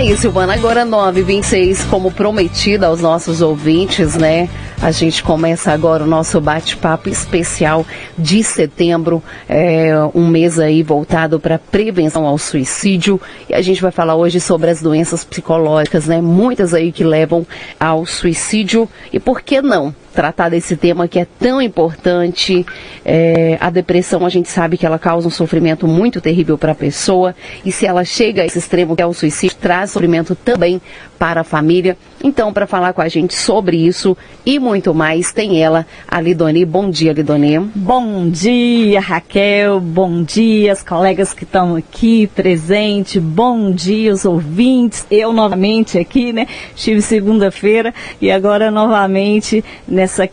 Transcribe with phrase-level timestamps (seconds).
[0.00, 4.48] aí, Silvana, agora 9h26, como prometida aos nossos ouvintes, né?
[4.82, 7.84] A gente começa agora o nosso bate-papo especial
[8.16, 13.20] de setembro, é, um mês aí voltado para prevenção ao suicídio.
[13.46, 16.22] E a gente vai falar hoje sobre as doenças psicológicas, né?
[16.22, 17.46] Muitas aí que levam
[17.78, 18.88] ao suicídio.
[19.12, 19.94] E por que não?
[20.12, 22.66] tratar desse tema que é tão importante.
[23.04, 26.74] É, a depressão, a gente sabe que ela causa um sofrimento muito terrível para a
[26.74, 27.34] pessoa
[27.64, 30.80] e se ela chega a esse extremo que é o suicídio, traz sofrimento também
[31.18, 31.96] para a família.
[32.22, 36.66] Então, para falar com a gente sobre isso e muito mais, tem ela, a Lidoni.
[36.66, 37.58] Bom dia, Lidoni.
[37.74, 39.80] Bom dia, Raquel.
[39.80, 43.22] Bom dia, as colegas que estão aqui presentes.
[43.22, 45.06] Bom dia, os ouvintes.
[45.10, 46.46] Eu novamente aqui, né?
[46.76, 50.28] Estive segunda-feira e agora novamente nessa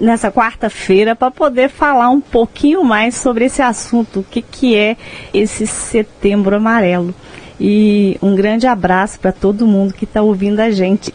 [0.00, 4.96] nessa quarta-feira para poder falar um pouquinho mais sobre esse assunto, o que, que é
[5.32, 7.14] esse setembro amarelo.
[7.64, 11.14] E um grande abraço para todo mundo que está ouvindo a gente.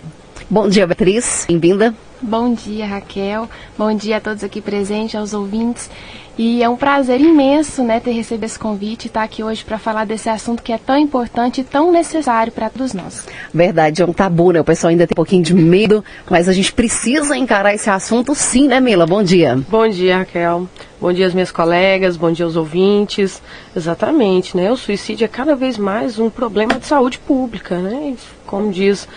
[0.50, 1.46] Bom dia, Beatriz.
[1.46, 1.94] Bem-vinda.
[2.22, 3.50] Bom dia, Raquel.
[3.78, 5.90] Bom dia a todos aqui presentes, aos ouvintes.
[6.38, 9.78] E é um prazer imenso, né, ter recebido esse convite e estar aqui hoje para
[9.78, 13.26] falar desse assunto que é tão importante e tão necessário para todos nós.
[13.54, 14.62] Verdade, é um tabu, né?
[14.62, 18.34] O pessoal ainda tem um pouquinho de medo, mas a gente precisa encarar esse assunto
[18.34, 19.06] sim, né, Mila?
[19.06, 19.60] Bom dia.
[19.68, 20.66] Bom dia, Raquel.
[21.02, 23.42] Bom dia às minhas colegas, bom dia aos ouvintes.
[23.76, 24.72] Exatamente, né?
[24.72, 28.16] O suicídio é cada vez mais um problema de saúde pública, né?
[28.46, 29.08] Como diz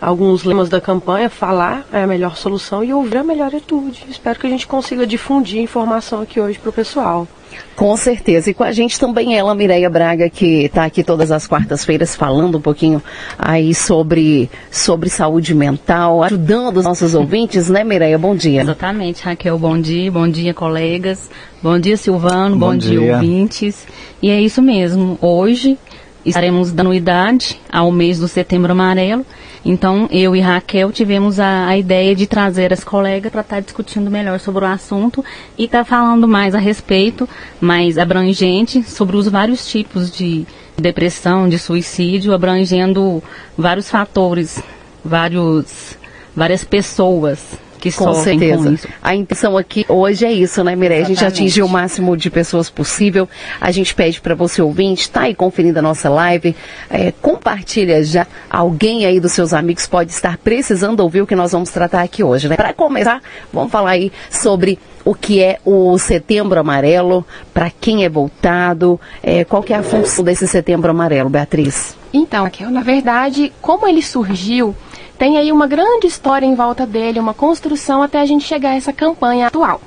[0.00, 4.06] alguns lemas da campanha, falar é a melhor solução e ouvir a melhor atitude.
[4.08, 7.26] Espero que a gente consiga difundir informação aqui hoje para o pessoal.
[7.74, 8.50] Com certeza.
[8.50, 12.58] E com a gente também ela, Mireia Braga, que está aqui todas as quartas-feiras falando
[12.58, 13.02] um pouquinho
[13.38, 18.18] aí sobre, sobre saúde mental, ajudando os nossos ouvintes, né, Mireia?
[18.18, 18.60] Bom dia.
[18.62, 19.58] Exatamente, Raquel.
[19.58, 21.30] Bom dia, bom dia, colegas.
[21.62, 22.56] Bom dia, Silvano.
[22.56, 23.00] Bom, bom dia.
[23.00, 23.86] dia, ouvintes.
[24.22, 25.18] E é isso mesmo.
[25.20, 25.78] Hoje
[26.24, 29.24] estaremos dando idade ao mês do Setembro Amarelo.
[29.64, 33.60] Então, eu e Raquel tivemos a, a ideia de trazer as colegas para estar tá
[33.60, 35.24] discutindo melhor sobre o assunto
[35.56, 37.28] e estar tá falando mais a respeito,
[37.60, 40.46] mais abrangente, sobre os vários tipos de
[40.78, 43.22] depressão, de suicídio, abrangendo
[43.56, 44.62] vários fatores,
[45.04, 45.98] vários,
[46.34, 48.62] várias pessoas que com certeza.
[48.62, 48.88] Com isso.
[49.02, 51.02] A intenção aqui hoje é isso, né, Mireia?
[51.02, 53.28] A gente atingiu o máximo de pessoas possível.
[53.60, 56.54] A gente pede para você ouvinte, está aí conferindo a nossa live,
[56.90, 58.26] é, compartilha já.
[58.48, 62.22] Alguém aí dos seus amigos pode estar precisando ouvir o que nós vamos tratar aqui
[62.22, 62.56] hoje, né?
[62.56, 63.20] Para começar,
[63.52, 67.24] vamos falar aí sobre o que é o Setembro Amarelo,
[67.54, 71.96] para quem é voltado, é, qual que é a função desse Setembro Amarelo, Beatriz?
[72.12, 74.74] Então, Raquel, na verdade, como ele surgiu,
[75.20, 78.76] tem aí uma grande história em volta dele, uma construção até a gente chegar a
[78.76, 79.78] essa campanha atual.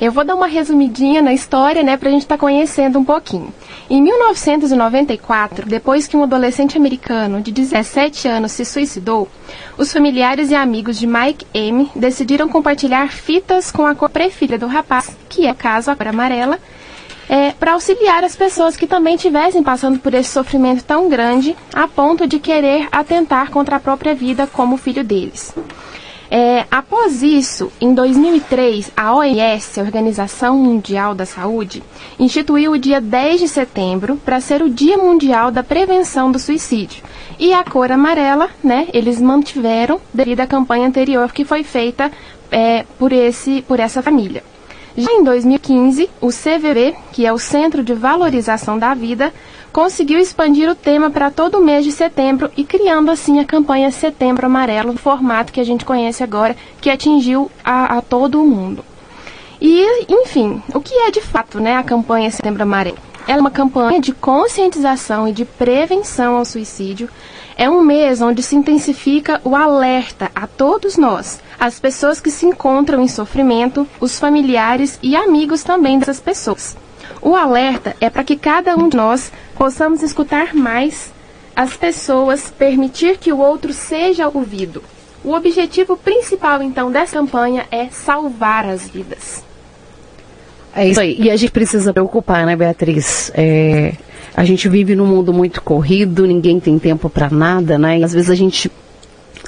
[0.00, 3.04] Eu vou dar uma resumidinha na história, né, para a gente estar tá conhecendo um
[3.04, 3.52] pouquinho.
[3.90, 9.26] Em 1994, depois que um adolescente americano de 17 anos se suicidou,
[9.76, 14.68] os familiares e amigos de Mike M decidiram compartilhar fitas com a cor preferida do
[14.68, 16.56] rapaz, que é caso a cor amarela,
[17.28, 21.86] é, para auxiliar as pessoas que também estivessem passando por esse sofrimento tão grande a
[21.86, 25.54] ponto de querer atentar contra a própria vida como filho deles.
[26.30, 31.82] É, após isso, em 2003, a OMS, a Organização Mundial da Saúde,
[32.18, 37.02] instituiu o dia 10 de setembro para ser o Dia Mundial da Prevenção do Suicídio.
[37.38, 42.12] E a cor amarela, né, eles mantiveram devido à campanha anterior que foi feita
[42.50, 44.42] é, por, esse, por essa família.
[44.96, 49.32] Já em 2015, o CVB, que é o Centro de Valorização da Vida,
[49.72, 53.90] conseguiu expandir o tema para todo o mês de setembro e criando assim a campanha
[53.90, 58.46] Setembro Amarelo, no formato que a gente conhece agora, que atingiu a, a todo o
[58.46, 58.84] mundo.
[59.60, 62.98] E, enfim, o que é de fato né, a campanha Setembro Amarelo?
[63.26, 67.10] Ela é uma campanha de conscientização e de prevenção ao suicídio.
[67.56, 72.46] É um mês onde se intensifica o alerta a todos nós as pessoas que se
[72.46, 76.76] encontram em sofrimento, os familiares e amigos também dessas pessoas.
[77.20, 81.12] O alerta é para que cada um de nós possamos escutar mais
[81.56, 84.82] as pessoas, permitir que o outro seja ouvido.
[85.24, 89.42] O objetivo principal, então, dessa campanha é salvar as vidas.
[90.74, 91.16] É isso aí.
[91.18, 93.32] E a gente precisa preocupar, né, Beatriz?
[93.34, 93.94] É,
[94.36, 97.98] a gente vive num mundo muito corrido, ninguém tem tempo para nada, né?
[97.98, 98.70] E às vezes a gente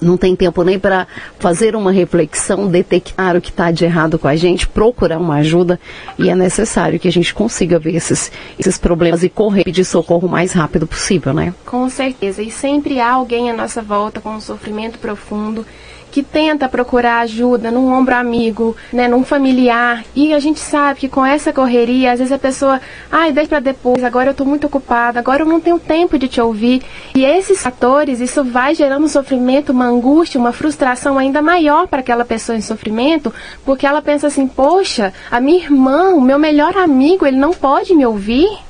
[0.00, 1.06] não tem tempo nem para
[1.38, 5.78] fazer uma reflexão, detectar o que está de errado com a gente, procurar uma ajuda
[6.18, 10.26] e é necessário que a gente consiga ver esses, esses problemas e correr pedir socorro
[10.26, 11.54] o mais rápido possível, né?
[11.66, 12.42] Com certeza.
[12.42, 15.66] E sempre há alguém à nossa volta com um sofrimento profundo
[16.10, 21.08] que tenta procurar ajuda num ombro amigo, né, num familiar, e a gente sabe que
[21.08, 22.80] com essa correria, às vezes a pessoa,
[23.10, 26.28] ai, deixa para depois, agora eu estou muito ocupada, agora eu não tenho tempo de
[26.28, 26.82] te ouvir.
[27.14, 32.00] E esses fatores, isso vai gerando um sofrimento, uma angústia, uma frustração ainda maior para
[32.00, 33.32] aquela pessoa em sofrimento,
[33.64, 37.94] porque ela pensa assim, poxa, a minha irmã, o meu melhor amigo, ele não pode
[37.94, 38.69] me ouvir?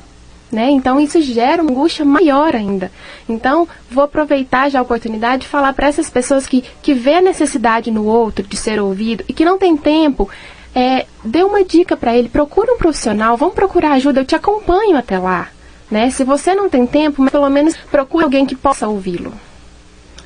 [0.50, 0.70] Né?
[0.70, 2.90] Então isso gera uma angústia maior ainda.
[3.28, 7.22] Então vou aproveitar já a oportunidade de falar para essas pessoas que, que vê a
[7.22, 10.28] necessidade no outro de ser ouvido e que não tem tempo,
[10.74, 14.96] é, dê uma dica para ele, procura um profissional, vamos procurar ajuda, eu te acompanho
[14.96, 15.48] até lá.
[15.88, 16.10] Né?
[16.10, 19.32] Se você não tem tempo, pelo menos procure alguém que possa ouvi-lo.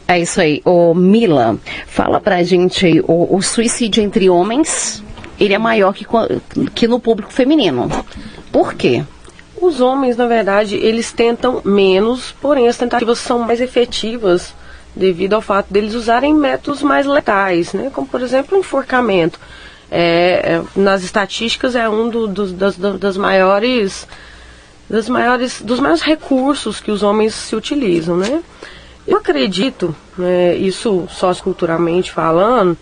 [0.06, 0.60] É isso aí.
[0.64, 5.02] O Mila, fala pra gente o, o suicídio entre homens,
[5.40, 6.06] ele é maior que,
[6.74, 7.88] que no público feminino.
[8.52, 9.02] Por quê?
[9.64, 14.54] Os homens, na verdade, eles tentam menos, porém as tentativas são mais efetivas
[14.94, 17.90] devido ao fato deles usarem métodos mais letais, né?
[17.90, 19.40] como por exemplo o enforcamento.
[19.90, 20.02] É,
[20.44, 24.06] é, nas estatísticas é um do, do, das, das maiores
[24.88, 28.42] das maiores dos maiores recursos que os homens se utilizam, né?
[29.06, 32.76] Eu acredito, né, isso socioculturalmente falando,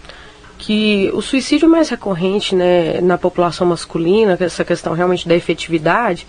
[0.58, 6.26] que o suicídio mais recorrente né, na população masculina, é essa questão realmente da efetividade,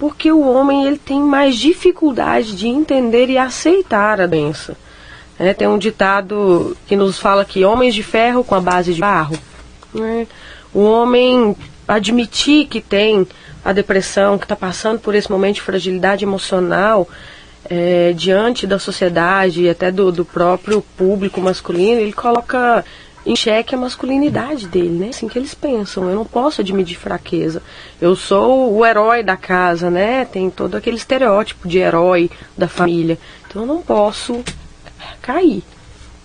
[0.00, 4.74] porque o homem ele tem mais dificuldade de entender e aceitar a doença.
[5.38, 9.00] É, tem um ditado que nos fala que homens de ferro com a base de
[9.00, 9.38] barro.
[9.92, 10.26] Né?
[10.72, 11.54] O homem
[11.86, 13.28] admitir que tem
[13.62, 17.06] a depressão, que está passando por esse momento de fragilidade emocional,
[17.68, 22.82] é, diante da sociedade e até do, do próprio público masculino, ele coloca
[23.24, 25.08] em xeque a masculinidade dele, né?
[25.08, 26.08] Assim que eles pensam.
[26.08, 27.62] Eu não posso admitir fraqueza.
[28.00, 30.24] Eu sou o herói da casa, né?
[30.24, 33.18] Tem todo aquele estereótipo de herói da família.
[33.46, 34.42] Então eu não posso
[35.20, 35.62] cair.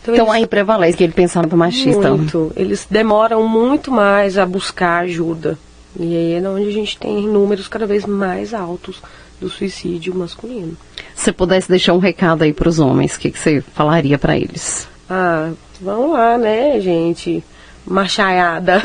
[0.01, 0.35] Então, então eles...
[0.35, 2.11] aí prevalece aquele pensamento machista.
[2.11, 2.51] Muito.
[2.55, 5.57] Eles demoram muito mais a buscar ajuda.
[5.99, 9.01] E aí é onde a gente tem números cada vez mais altos
[9.39, 10.77] do suicídio masculino.
[11.13, 14.37] Se pudesse deixar um recado aí para os homens, o que, que você falaria para
[14.37, 14.87] eles?
[15.09, 17.43] Ah, vamos lá, né, gente?
[17.85, 18.81] Machaiada.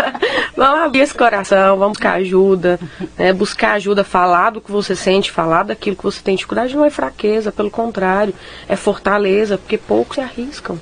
[0.54, 2.78] vamos abrir esse coração, vamos buscar ajuda.
[3.18, 3.32] Né?
[3.32, 6.90] Buscar ajuda, falar do que você sente, falar daquilo que você tem dificuldade não é
[6.90, 8.34] fraqueza, pelo contrário,
[8.68, 10.78] é fortaleza, porque poucos se arriscam.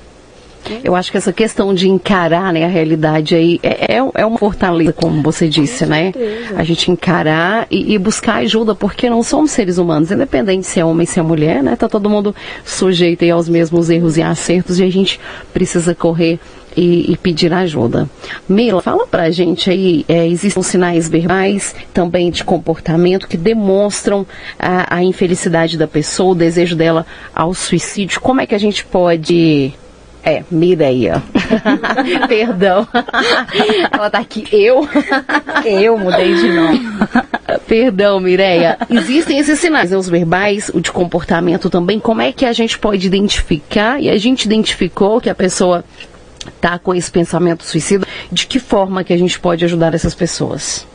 [0.83, 4.37] Eu acho que essa questão de encarar né, a realidade aí é, é, é uma
[4.37, 6.13] fortaleza, como você disse, né?
[6.55, 10.85] A gente encarar e, e, buscar ajuda, porque não somos seres humanos, independente se é
[10.85, 11.75] homem, se é mulher, né?
[11.75, 15.19] Tá todo mundo sujeito aos mesmos erros e acertos e a gente
[15.53, 16.39] precisa correr
[16.75, 18.09] e, e, pedir ajuda.
[18.47, 24.25] Mila, fala pra gente aí, é, existem sinais verbais também de comportamento que demonstram
[24.57, 27.05] a, a infelicidade da pessoa, o desejo dela
[27.35, 28.21] ao suicídio.
[28.21, 29.73] Como é que a gente pode
[30.23, 31.21] é, Mireia.
[32.27, 32.87] Perdão.
[33.91, 34.45] Ela tá aqui.
[34.51, 34.87] Eu?
[35.65, 36.81] Eu mudei de nome.
[37.67, 38.77] Perdão, Mireia.
[38.89, 41.99] Existem esses sinais, né, os verbais, o de comportamento também.
[41.99, 44.01] Como é que a gente pode identificar?
[44.01, 45.83] E a gente identificou que a pessoa
[46.59, 48.07] tá com esse pensamento suicida.
[48.31, 50.87] De que forma que a gente pode ajudar essas pessoas?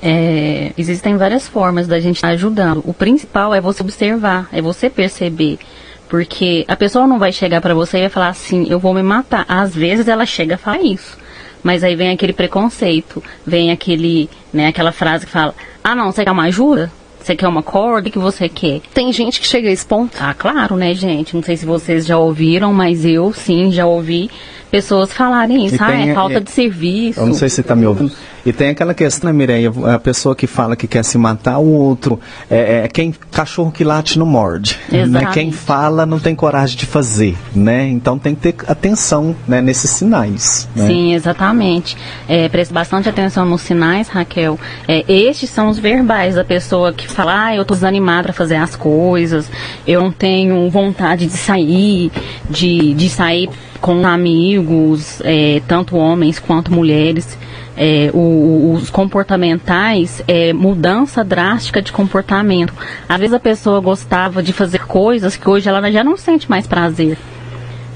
[0.00, 2.82] É, existem várias formas da gente estar ajudando.
[2.86, 5.58] O principal é você observar, é você perceber
[6.08, 9.02] porque a pessoa não vai chegar para você e vai falar assim, eu vou me
[9.02, 9.44] matar.
[9.48, 11.16] Às vezes ela chega a falar isso.
[11.62, 16.24] Mas aí vem aquele preconceito, vem aquele, né, aquela frase que fala, ah não, você
[16.24, 16.90] quer uma ajuda?
[17.20, 18.08] Você quer uma corda?
[18.08, 18.80] O que você quer?
[18.94, 20.16] Tem gente que chega a esse ponto.
[20.20, 21.34] Ah, claro, né, gente?
[21.34, 24.30] Não sei se vocês já ouviram, mas eu sim já ouvi
[24.68, 25.76] pessoas falarem isso.
[25.80, 27.20] ah, é falta de serviço.
[27.20, 28.12] Eu não sei se você está me ouvindo.
[28.46, 29.70] E tem aquela questão, né, Mireia?
[29.94, 32.18] A pessoa que fala que quer se matar, o outro.
[32.50, 34.78] É, é quem cachorro que late não morde.
[34.90, 35.26] Né?
[35.32, 37.36] Quem fala não tem coragem de fazer.
[37.54, 37.86] né?
[37.88, 40.68] Então tem que ter atenção né, nesses sinais.
[40.74, 40.86] Né?
[40.86, 41.96] Sim, exatamente.
[42.28, 44.58] É, preste bastante atenção nos sinais, Raquel.
[44.86, 48.56] É, estes são os verbais da pessoa que fala, ah, eu estou desanimada para fazer
[48.56, 49.50] as coisas,
[49.86, 52.10] eu não tenho vontade de sair,
[52.48, 53.48] de, de sair
[53.80, 57.38] com amigos, é, tanto homens quanto mulheres.
[57.76, 62.74] É, o, os comportamentais, é, mudança drástica de comportamento.
[63.08, 66.66] Às vezes a pessoa gostava de fazer coisas que hoje ela já não sente mais
[66.66, 67.16] prazer.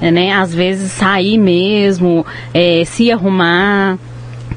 [0.00, 0.32] Né?
[0.32, 2.24] Às vezes sair mesmo,
[2.54, 3.98] é, se arrumar,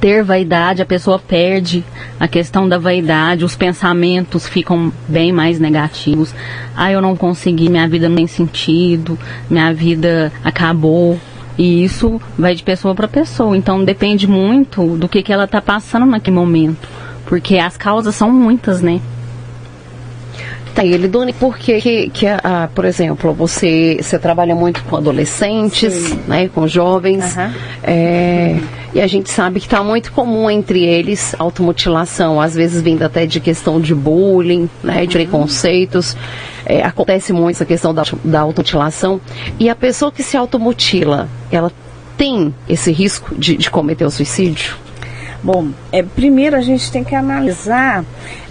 [0.06, 1.84] ter vaidade, a pessoa perde
[2.20, 6.32] a questão da vaidade, os pensamentos ficam bem mais negativos.
[6.76, 9.18] Ah, eu não consegui, minha vida não tem sentido,
[9.50, 11.20] minha vida acabou.
[11.58, 13.58] E isso vai de pessoa para pessoa.
[13.58, 16.88] Então depende muito do que, que ela está passando naquele momento.
[17.26, 19.02] Porque as causas são muitas, né?
[20.76, 24.98] Tá, ele, Doni, por que, que, que ah, por exemplo, você, você trabalha muito com
[24.98, 26.20] adolescentes, Sim.
[26.28, 27.54] né, com jovens, uhum.
[27.82, 28.60] é,
[28.94, 33.26] e a gente sabe que está muito comum entre eles automutilação, às vezes vindo até
[33.26, 35.24] de questão de bullying, né, de uhum.
[35.24, 36.18] preconceitos.
[36.66, 39.22] É, acontece muito essa questão da, da automutilação.
[39.58, 41.72] E a pessoa que se automutila, ela
[42.18, 44.76] tem esse risco de, de cometer o suicídio?
[45.42, 48.04] Bom, é, primeiro a gente tem que analisar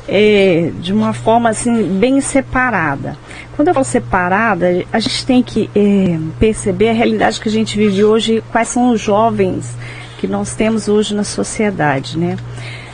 [0.09, 3.17] é, de uma forma assim bem separada.
[3.57, 7.77] Quando eu falo separada, a gente tem que é, perceber a realidade que a gente
[7.77, 9.77] vive hoje, quais são os jovens
[10.19, 12.37] que nós temos hoje na sociedade, né?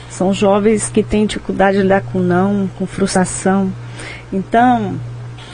[0.08, 3.72] São jovens que têm dificuldade de lidar com não, com frustração.
[4.32, 4.96] Então,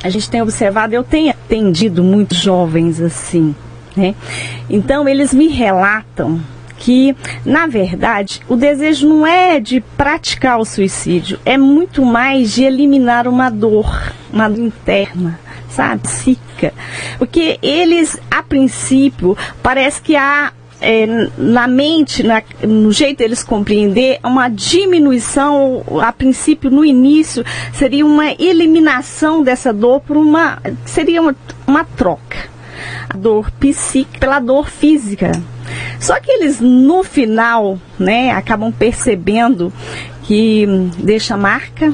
[0.02, 3.54] a gente tem observado, eu tenho atendido muitos jovens assim,
[3.96, 4.14] né?
[4.68, 6.40] Então, eles me relatam
[6.78, 12.64] que, na verdade, o desejo não é de praticar o suicídio, é muito mais de
[12.64, 16.02] eliminar uma dor, uma dor interna, sabe?
[16.02, 16.72] Psíquica.
[17.18, 21.06] Porque eles, a princípio, parece que há é,
[21.38, 28.32] na mente, na, no jeito deles compreender, uma diminuição, a princípio, no início, seria uma
[28.32, 30.58] eliminação dessa dor por uma.
[30.84, 31.34] seria uma,
[31.66, 32.55] uma troca.
[33.08, 35.32] A dor psíquica pela dor física.
[35.98, 39.72] Só que eles, no final, né, acabam percebendo
[40.22, 40.66] que
[40.98, 41.92] deixa marca,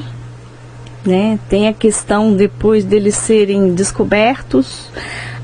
[1.05, 1.39] né?
[1.49, 4.89] Tem a questão depois deles serem descobertos,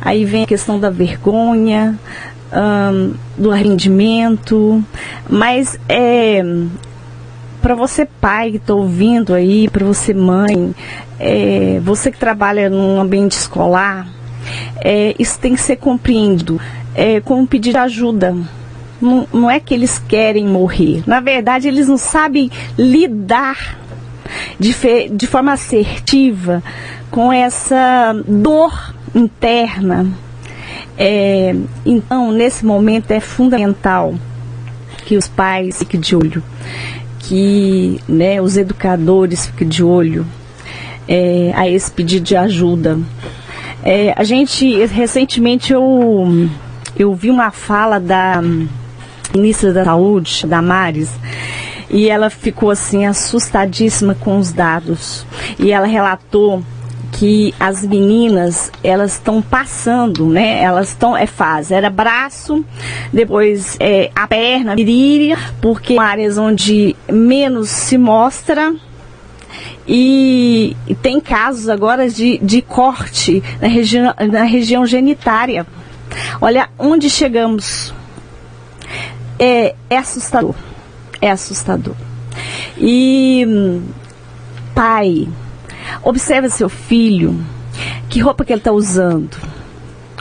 [0.01, 1.99] aí vem a questão da vergonha,
[2.51, 4.83] um, do arrependimento,
[5.29, 6.43] mas é
[7.61, 10.73] para você pai que está ouvindo aí, para você mãe,
[11.19, 14.07] é, você que trabalha num ambiente escolar,
[14.81, 16.59] é, isso tem que ser compreendido
[16.95, 18.35] é, como pedir ajuda.
[19.01, 21.03] Não, não é que eles querem morrer.
[21.07, 23.77] Na verdade, eles não sabem lidar
[24.59, 26.61] de, fe, de forma assertiva
[27.09, 30.07] com essa dor interna.
[30.97, 34.15] É, então, nesse momento, é fundamental
[35.05, 36.43] que os pais fiquem de olho,
[37.19, 40.25] que né, os educadores fiquem de olho
[41.07, 42.99] é, a esse pedido de ajuda.
[43.83, 46.49] É, a gente, recentemente, eu
[46.95, 48.41] eu vi uma fala da
[49.33, 51.09] ministra da Saúde, Damares,
[51.89, 55.25] e ela ficou assim assustadíssima com os dados.
[55.57, 56.61] E ela relatou
[57.13, 60.61] que as meninas elas estão passando, né?
[60.61, 62.63] Elas estão é fase, era braço,
[63.11, 68.73] depois é, a perna, virilha, porque áreas onde menos se mostra
[69.87, 75.65] e, tem casos agora de, de corte na, regi na região genitária.
[76.41, 77.93] Olha onde chegamos.
[79.37, 80.55] É, é assustador.
[81.21, 81.95] É assustador.
[82.77, 83.45] E
[84.73, 85.27] pai,
[86.03, 87.37] observa seu filho,
[88.09, 89.37] que roupa que ele está usando,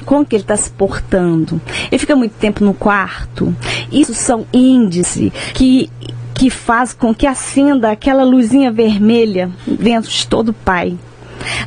[0.05, 1.61] como que ele está se portando.
[1.91, 3.55] Ele fica muito tempo no quarto.
[3.93, 5.91] Isso são índices que
[6.39, 10.97] que faz com que acenda aquela luzinha vermelha dentro de todo pai,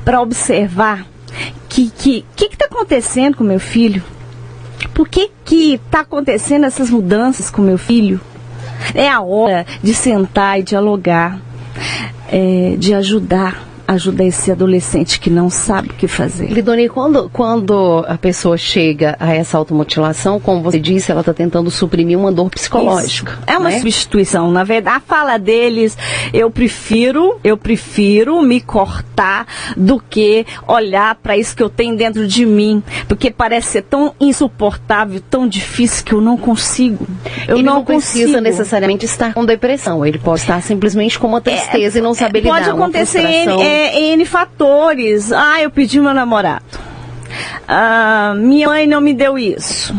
[0.06, 1.06] para observar
[1.68, 4.02] que que que está acontecendo com meu filho?
[4.94, 8.20] Por que que está acontecendo essas mudanças com meu filho?
[8.96, 11.40] É a hora de sentar e dialogar,
[12.32, 16.48] é, de ajudar ajuda esse adolescente que não sabe o que fazer.
[16.48, 21.70] Lidoni, quando, quando a pessoa chega a essa automutilação, como você disse, ela está tentando
[21.70, 23.34] suprimir uma dor psicológica.
[23.34, 23.44] Isso.
[23.48, 23.78] É uma né?
[23.78, 24.52] substituição.
[24.52, 25.98] Na verdade, a fala deles,
[26.34, 29.46] eu prefiro, eu prefiro me cortar
[29.76, 34.14] do que olhar para isso que eu tenho dentro de mim, porque parece ser tão
[34.20, 37.06] insuportável, tão difícil que eu não consigo.
[37.48, 38.42] Eu ele não, não precisa consigo.
[38.42, 40.06] necessariamente estar com depressão.
[40.06, 42.58] Ele pode estar simplesmente com uma tristeza é, e não saber é, lidar.
[42.58, 43.81] Pode acontecer é,
[44.14, 45.32] N fatores.
[45.32, 46.80] Ah, eu pedi meu namorado.
[47.68, 49.96] Ah, minha mãe não me deu isso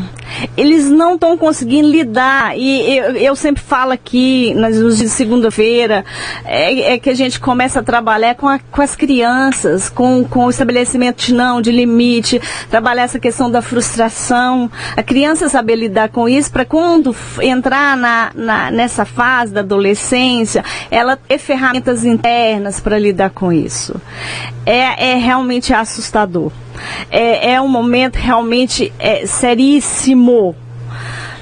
[0.56, 2.56] eles não estão conseguindo lidar.
[2.56, 6.04] E eu, eu, sempre falo aqui, nas dias de segunda-feira,
[6.44, 10.46] é, é, que a gente começa a trabalhar com, a, com as crianças, com, com
[10.46, 14.70] o estabelecimento de não, de limite, trabalhar essa questão da frustração.
[14.96, 20.64] A criança saber lidar com isso para quando entrar na, na, nessa fase da adolescência,
[20.90, 24.00] ela ter ferramentas internas para lidar com isso.
[24.64, 26.52] É, é realmente assustador.
[27.10, 30.21] É, é um momento realmente é, seríssimo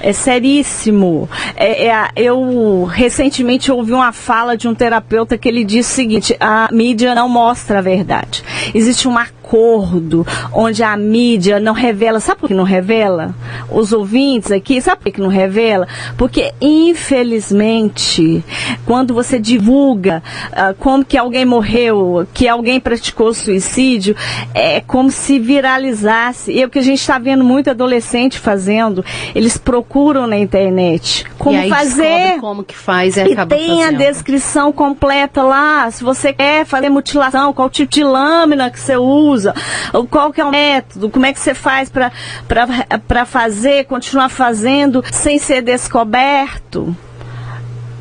[0.01, 1.29] é seríssimo.
[1.55, 6.35] É, é, eu recentemente ouvi uma fala de um terapeuta que ele disse o seguinte:
[6.39, 8.43] a mídia não mostra a verdade.
[8.73, 12.21] Existe uma acordo, onde a mídia não revela.
[12.21, 13.35] Sabe por que não revela?
[13.69, 15.87] Os ouvintes aqui, sabe por que não revela?
[16.17, 18.43] Porque, infelizmente,
[18.85, 24.15] quando você divulga uh, como que alguém morreu, que alguém praticou suicídio,
[24.53, 26.53] é como se viralizasse.
[26.53, 29.03] E é o que a gente está vendo muito adolescente fazendo.
[29.35, 32.39] Eles procuram na internet como fazer.
[32.39, 33.95] Como que faz e, e acaba tem fazendo.
[33.95, 35.89] a descrição completa lá.
[35.89, 39.53] Se você quer fazer mutilação, qual tipo de lâmina que você usa,
[40.09, 45.39] qual que é o método, como é que você faz para fazer, continuar fazendo sem
[45.39, 46.95] ser descoberto.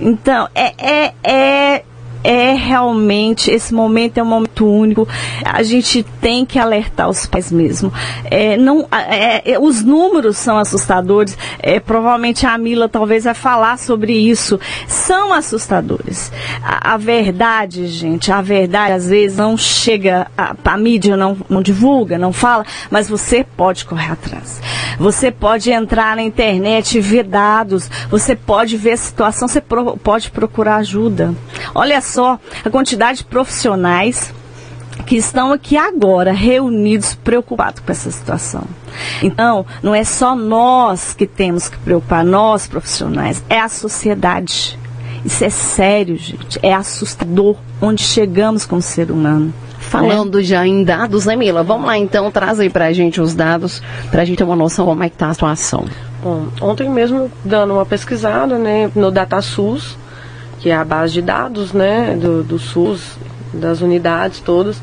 [0.01, 1.85] Então, é, é, é
[2.23, 5.09] é realmente, esse momento é um momento único.
[5.45, 7.93] A gente tem que alertar os pais mesmo.
[8.25, 11.37] É, não, é, é, os números são assustadores.
[11.59, 14.61] É, provavelmente a Mila talvez vai falar sobre isso.
[14.87, 16.31] São assustadores.
[16.62, 21.62] A, a verdade, gente, a verdade às vezes não chega, a, a mídia não, não
[21.62, 24.61] divulga, não fala, mas você pode correr atrás.
[24.99, 29.97] Você pode entrar na internet e ver dados, você pode ver a situação, você pro,
[29.97, 31.35] pode procurar ajuda.
[31.75, 34.33] Olha só a quantidade de profissionais
[35.07, 38.64] que estão aqui agora reunidos preocupados com essa situação.
[39.23, 44.79] Então, não é só nós que temos que preocupar, nós profissionais, é a sociedade.
[45.25, 46.59] Isso é sério, gente.
[46.62, 49.52] É assustador onde chegamos como ser humano.
[49.79, 50.45] Falando né?
[50.45, 51.62] já em dados, né, Mila?
[51.62, 55.02] Vamos lá então, traz aí pra gente os dados, pra gente ter uma noção como
[55.02, 55.85] é que tá a situação.
[56.23, 59.97] Bom, ontem mesmo, dando uma pesquisada, né, no DataSUS,
[60.61, 63.17] que é a base de dados né, do, do SUS,
[63.52, 64.81] das unidades todas.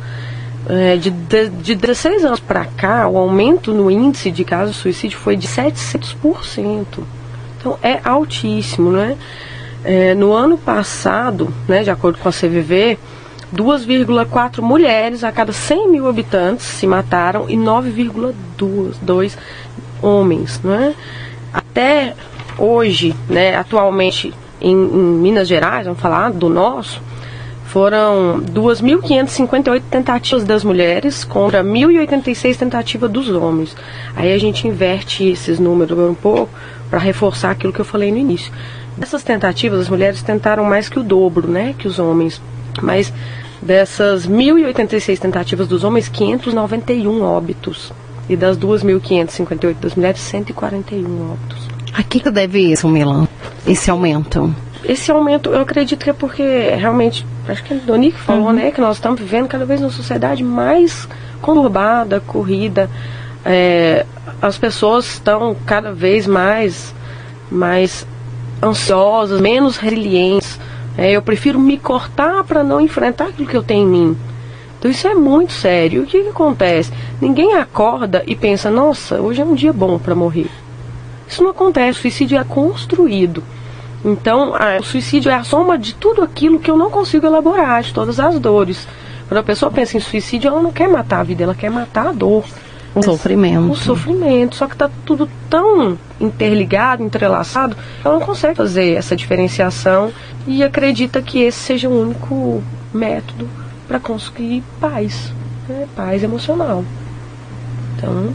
[0.69, 4.81] É, de, de, de 16 anos para cá, o aumento no índice de casos de
[4.81, 6.85] suicídio foi de 700%.
[7.57, 9.15] Então é altíssimo, né?
[9.83, 12.97] É, no ano passado, né, de acordo com a CVV,
[13.55, 19.37] 2,4 mulheres a cada 100 mil habitantes se mataram e 9,2
[20.01, 20.93] homens, né?
[21.53, 22.13] Até
[22.57, 27.01] hoje, né, atualmente em, em Minas Gerais, vamos falar do nosso,
[27.67, 33.75] foram 2.558 tentativas das mulheres contra 1.086 tentativas dos homens.
[34.15, 36.49] Aí a gente inverte esses números um pouco
[36.89, 38.51] para reforçar aquilo que eu falei no início.
[38.95, 42.41] Dessas tentativas, as mulheres tentaram mais que o dobro, né, que os homens.
[42.81, 43.13] Mas
[43.61, 47.91] dessas 1.086 tentativas dos homens, 591 óbitos.
[48.29, 51.67] E das 2.558 das mulheres, 141 óbitos.
[51.93, 53.26] A que, deve isso, Milan?
[53.67, 54.55] Esse aumento?
[54.83, 56.43] Esse aumento, eu acredito que é porque
[56.75, 58.53] realmente, acho que a Donique falou, uhum.
[58.53, 61.07] né, que nós estamos vivendo cada vez uma sociedade mais
[61.41, 62.89] conturbada, corrida.
[63.43, 64.05] É,
[64.41, 66.95] as pessoas estão cada vez mais,
[67.51, 68.07] mais
[68.63, 70.59] ansiosas, menos resilientes.
[70.97, 74.17] É, eu prefiro me cortar para não enfrentar aquilo que eu tenho em mim.
[74.79, 76.03] Então isso é muito sério.
[76.03, 76.91] O que, que acontece?
[77.19, 80.49] Ninguém acorda e pensa, nossa, hoje é um dia bom para morrer.
[81.27, 83.43] Isso não acontece, o suicídio é construído.
[84.03, 87.81] Então, a, o suicídio é a soma de tudo aquilo que eu não consigo elaborar,
[87.81, 88.87] de todas as dores.
[89.27, 92.07] Quando a pessoa pensa em suicídio, ela não quer matar a vida, ela quer matar
[92.07, 92.45] a dor.
[92.95, 93.71] O sofrimento.
[93.71, 94.55] O sofrimento.
[94.55, 100.11] Só que está tudo tão interligado, entrelaçado, ela não consegue fazer essa diferenciação
[100.47, 102.63] e acredita que esse seja o único
[102.93, 103.47] método
[103.87, 105.31] para conseguir paz,
[105.67, 105.87] né?
[105.95, 106.83] paz emocional.
[107.95, 108.33] Então,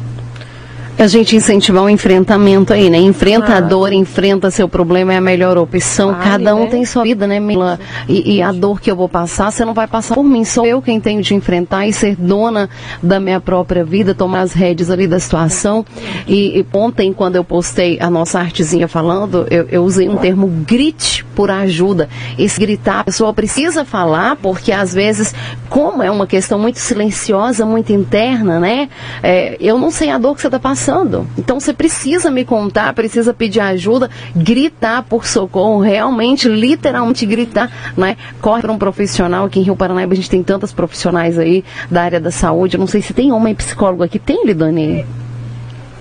[0.99, 2.99] a gente incentivar o enfrentamento aí, né?
[2.99, 3.57] Enfrenta ah.
[3.59, 6.13] a dor, enfrenta seu problema, é a melhor opção.
[6.13, 6.67] Vale, Cada um né?
[6.67, 7.81] tem sua vida, né, Mila?
[8.09, 10.45] E, e, a dor que eu vou passar, você não vai passar por mim.
[10.45, 12.69] Sou eu quem tenho de enfrentar e ser dona
[13.03, 15.85] da minha própria vida, tomar as rédeas ali da situação.
[16.27, 20.47] E, e ontem, quando eu postei a nossa artezinha falando, eu, eu usei um termo
[20.47, 22.09] grite por ajuda.
[22.39, 25.35] Esse gritar, a pessoa precisa falar, porque às vezes,
[25.69, 28.89] como é uma questão muito silenciosa, muito interna, né?
[29.23, 31.27] É, eu não sei a dor que você está passando passando.
[31.39, 38.17] Então você precisa me contar, precisa pedir ajuda, gritar por socorro, realmente, literalmente gritar, né?
[38.41, 42.03] Corre para um profissional aqui em Rio Paranaíba, a gente tem tantas profissionais aí da
[42.03, 42.77] área da saúde.
[42.77, 44.19] Eu não sei se tem homem psicólogo aqui.
[44.19, 45.07] Tem, Lidane?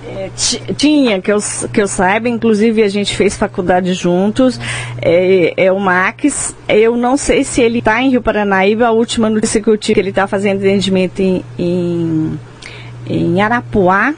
[0.08, 0.30] É,
[0.76, 1.38] tinha, que eu,
[1.72, 4.60] que eu saiba, inclusive a gente fez faculdade juntos,
[5.02, 6.56] é, é o Max.
[6.68, 10.02] Eu não sei se ele está em Rio Paranaíba, a última notícia que eu tive,
[10.02, 12.40] ele está fazendo atendimento em, em,
[13.08, 14.14] em Arapuá,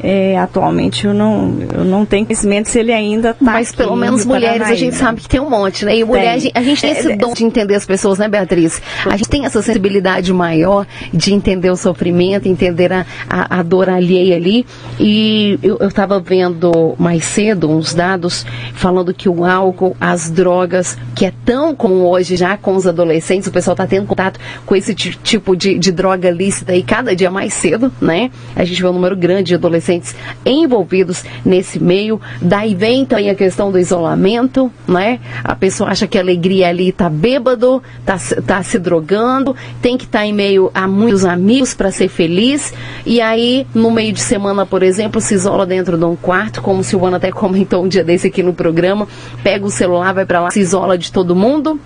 [0.00, 3.44] é, atualmente eu não, eu não tenho conhecimento se ele ainda está.
[3.44, 5.96] Mas pelo menos mulheres a gente sabe que tem um monte, né?
[5.96, 8.28] E mulher, a gente, a gente tem esse é, dom de entender as pessoas, né,
[8.28, 8.80] Beatriz?
[9.06, 13.88] A gente tem essa sensibilidade maior de entender o sofrimento, entender a, a, a dor
[13.88, 14.64] alheia ali.
[15.00, 21.26] E eu estava vendo mais cedo uns dados falando que o álcool, as drogas, que
[21.26, 24.94] é tão comum hoje já com os adolescentes, o pessoal está tendo contato com esse
[24.94, 28.30] tipo de, de droga lícita e cada dia mais cedo, né?
[28.54, 32.20] A gente vê um número grande de adolescentes adolescentes envolvidos nesse meio.
[32.40, 35.18] Daí vem também a questão do isolamento, né?
[35.42, 40.04] A pessoa acha que a alegria ali está bêbado, está tá se drogando, tem que
[40.04, 42.72] estar tá em meio a muitos amigos para ser feliz.
[43.06, 46.80] E aí, no meio de semana, por exemplo, se isola dentro de um quarto, como
[46.80, 49.08] o Silvana até comentou um dia desse aqui no programa,
[49.42, 51.80] pega o celular, vai para lá, se isola de todo mundo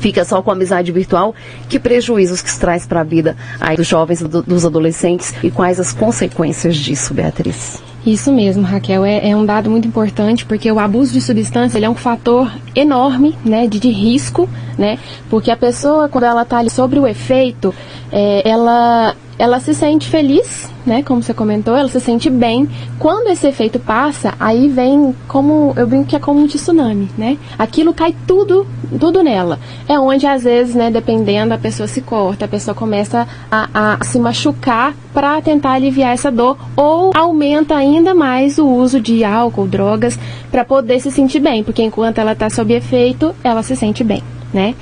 [0.00, 1.34] fica só com amizade virtual,
[1.68, 5.78] que prejuízos que traz para a vida aí dos jovens, do, dos adolescentes e quais
[5.78, 7.82] as consequências disso, Beatriz?
[8.04, 9.04] Isso mesmo, Raquel.
[9.04, 12.50] É, é, um dado muito importante porque o abuso de substância ele é um fator
[12.74, 14.98] enorme né, de, de risco, né?
[15.28, 17.74] Porque a pessoa, quando ela está ali sobre o efeito,
[18.10, 21.02] é, ela ela se sente feliz, né?
[21.02, 22.68] Como você comentou, ela se sente bem.
[22.98, 27.38] Quando esse efeito passa, aí vem como eu brinco que é como um tsunami, né?
[27.58, 28.66] Aquilo cai tudo,
[28.98, 29.58] tudo nela.
[29.88, 30.90] É onde às vezes, né?
[30.90, 36.12] Dependendo, a pessoa se corta, a pessoa começa a, a se machucar para tentar aliviar
[36.12, 40.18] essa dor ou aumenta ainda mais o uso de álcool, drogas
[40.50, 44.22] para poder se sentir bem, porque enquanto ela está sob efeito, ela se sente bem
[44.52, 44.74] né?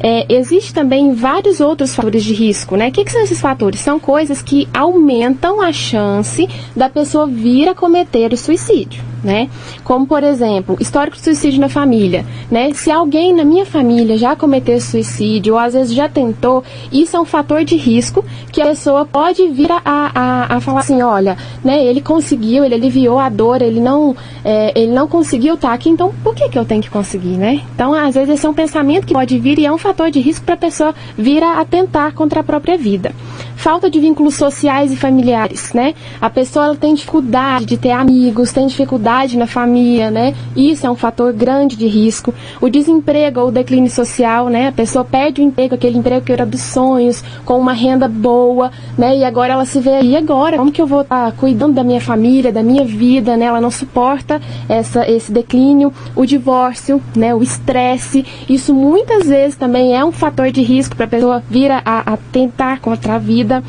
[0.00, 2.88] É, existe também vários outros fatores de risco, né?
[2.88, 3.80] O que, que, são esses fatores?
[3.80, 9.48] São coisas que aumentam a chance da pessoa vir a cometer o suicídio, né?
[9.84, 12.72] Como, por exemplo, histórico de suicídio na família, né?
[12.72, 17.20] Se alguém na minha família já cometeu suicídio ou às vezes já tentou, isso é
[17.20, 21.36] um fator de risco que a pessoa pode vir a, a, a falar assim, olha,
[21.64, 21.84] né?
[21.84, 26.12] Ele conseguiu, ele aliviou a dor, ele não, é, ele não conseguiu estar aqui, então
[26.22, 27.62] por que, que eu tenho que conseguir, né?
[27.74, 30.20] Então, às vezes esse é um pensamento que pode vir e é um fator de
[30.20, 33.12] risco para a pessoa vir a atentar contra a própria vida.
[33.56, 35.94] Falta de vínculos sociais e familiares, né?
[36.20, 39.05] A pessoa tem dificuldade de ter amigos, tem dificuldade
[39.36, 40.34] na família, né?
[40.56, 42.34] Isso é um fator grande de risco.
[42.60, 44.68] O desemprego ou o declínio social, né?
[44.68, 48.72] A pessoa perde o emprego, aquele emprego que era dos sonhos, com uma renda boa,
[48.98, 49.16] né?
[49.16, 51.84] E agora ela se vê aí agora, como que eu vou estar tá cuidando da
[51.84, 53.46] minha família, da minha vida, né?
[53.46, 57.34] Ela não suporta essa, esse declínio, o divórcio, né?
[57.34, 61.70] O estresse, isso muitas vezes também é um fator de risco para a pessoa vir
[61.70, 63.62] a, a, tentar contra a vida.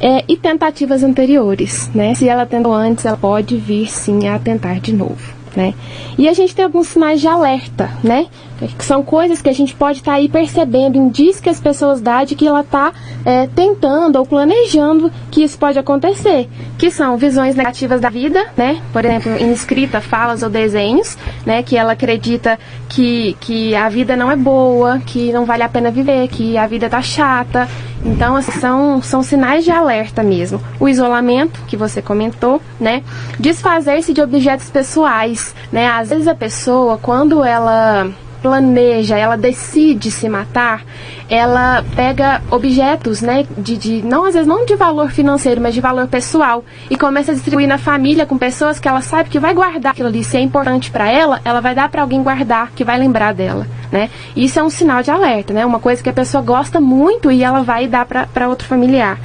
[0.00, 2.14] É, e tentativas anteriores, né?
[2.14, 5.34] Se ela tentou antes, ela pode vir sim a tentar de novo.
[5.56, 5.72] Né?
[6.18, 8.26] E a gente tem alguns sinais de alerta, né?
[8.58, 12.00] Que são coisas que a gente pode estar tá aí percebendo, indícios que as pessoas
[12.00, 12.92] dão de que ela está
[13.24, 18.80] é, tentando ou planejando que isso pode acontecer, que são visões negativas da vida, né?
[18.92, 21.62] Por exemplo, em escrita, falas ou desenhos, né?
[21.62, 25.90] Que ela acredita que, que a vida não é boa, que não vale a pena
[25.90, 27.68] viver, que a vida tá chata.
[28.04, 30.60] Então, assim, são, são sinais de alerta mesmo.
[30.78, 33.02] O isolamento, que você comentou, né?
[33.38, 35.88] Desfazer-se de objetos pessoais, né?
[35.88, 38.08] Às vezes a pessoa, quando ela
[38.42, 40.84] planeja, ela decide se matar,
[41.28, 45.80] ela pega objetos, né, de, de, não às vezes não de valor financeiro, mas de
[45.80, 49.54] valor pessoal e começa a distribuir na família com pessoas que ela sabe que vai
[49.54, 52.84] guardar aquilo ali, se é importante para ela, ela vai dar para alguém guardar que
[52.84, 54.10] vai lembrar dela, né?
[54.36, 55.64] Isso é um sinal de alerta, né?
[55.64, 59.18] Uma coisa que a pessoa gosta muito e ela vai dar para outro familiar.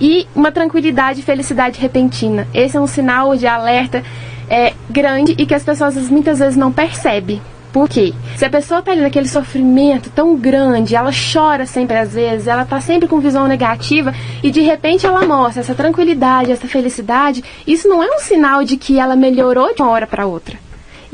[0.00, 2.48] E uma tranquilidade e felicidade repentina.
[2.52, 4.02] Esse é um sinal de alerta
[4.48, 7.40] é, grande e que as pessoas muitas vezes não percebem.
[7.74, 8.14] Por quê?
[8.36, 12.62] Se a pessoa está ali naquele sofrimento tão grande, ela chora sempre às vezes, ela
[12.62, 17.88] está sempre com visão negativa e de repente ela mostra essa tranquilidade, essa felicidade, isso
[17.88, 20.56] não é um sinal de que ela melhorou de uma hora para outra.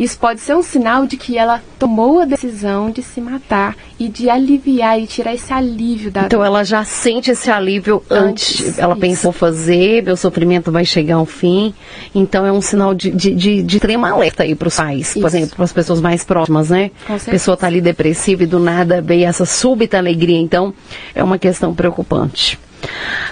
[0.00, 4.08] Isso pode ser um sinal de que ela tomou a decisão de se matar e
[4.08, 8.62] de aliviar e tirar esse alívio da Então ela já sente esse alívio antes.
[8.62, 9.00] antes ela isso.
[9.02, 11.74] pensou fazer, meu sofrimento vai chegar ao fim.
[12.14, 15.20] Então é um sinal de, de, de, de extrema alerta aí para os pais, isso.
[15.20, 16.90] por exemplo, para as pessoas mais próximas, né?
[17.06, 20.40] A pessoa está ali depressiva e do nada veio essa súbita alegria.
[20.40, 20.72] Então
[21.14, 22.58] é uma questão preocupante.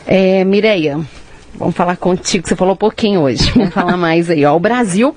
[0.06, 1.00] É, Mireia,
[1.54, 3.50] vamos falar contigo, você falou pouquinho hoje.
[3.52, 4.44] Vamos falar mais aí.
[4.44, 5.16] Ó, o Brasil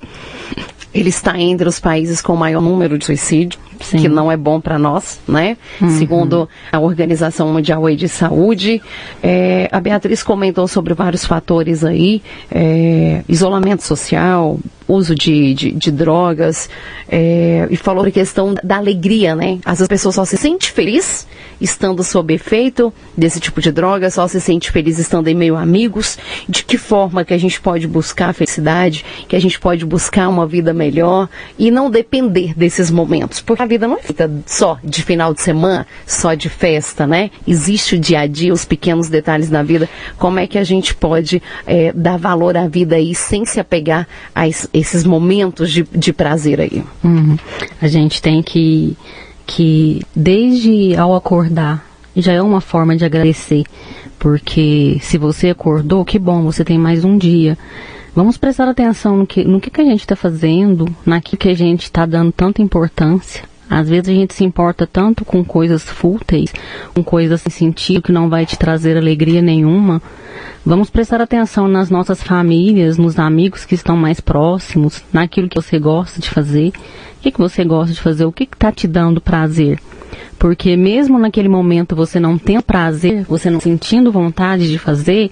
[0.93, 3.59] ele está entre os países com maior número de suicídio.
[3.81, 3.97] Sim.
[3.97, 5.57] que não é bom para nós, né?
[5.81, 5.89] Uhum.
[5.89, 8.81] Segundo a Organização Mundial de Saúde,
[9.21, 15.91] é, a Beatriz comentou sobre vários fatores aí, é, isolamento social, uso de, de, de
[15.91, 16.69] drogas,
[17.07, 19.59] é, e falou a questão da alegria, né?
[19.65, 21.27] Às vezes a pessoa só se sente feliz
[21.59, 25.61] estando sob efeito desse tipo de droga, só se sente feliz estando em meio a
[25.61, 26.17] amigos.
[26.49, 30.27] De que forma que a gente pode buscar a felicidade, que a gente pode buscar
[30.27, 34.77] uma vida melhor e não depender desses momentos, porque a vida não é feita só
[34.83, 37.31] de final de semana, só de festa, né?
[37.47, 39.89] Existe o dia a dia, os pequenos detalhes da vida.
[40.17, 44.05] Como é que a gente pode é, dar valor à vida aí sem se apegar
[44.35, 46.83] a esses momentos de, de prazer aí?
[47.01, 47.37] Uhum.
[47.81, 48.97] A gente tem que
[49.47, 53.63] que desde ao acordar já é uma forma de agradecer,
[54.19, 57.57] porque se você acordou, que bom, você tem mais um dia.
[58.13, 61.55] Vamos prestar atenção no que, no que, que a gente está fazendo, naquilo que a
[61.55, 63.49] gente está dando tanta importância.
[63.71, 66.53] Às vezes a gente se importa tanto com coisas fúteis,
[66.93, 70.01] com coisas sem sentido que não vai te trazer alegria nenhuma.
[70.65, 75.79] Vamos prestar atenção nas nossas famílias, nos amigos que estão mais próximos, naquilo que você
[75.79, 76.67] gosta de fazer.
[76.67, 78.25] O que, que você gosta de fazer?
[78.25, 79.79] O que está te dando prazer?
[80.37, 85.29] Porque mesmo naquele momento você não tem prazer, você não sentindo vontade de fazer,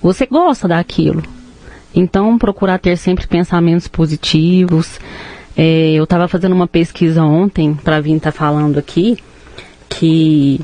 [0.00, 1.24] você gosta daquilo.
[1.92, 5.00] Então, procurar ter sempre pensamentos positivos.
[5.56, 9.18] É, eu estava fazendo uma pesquisa ontem para vir estar tá falando aqui
[9.88, 10.60] que